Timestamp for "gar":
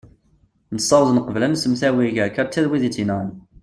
2.15-2.29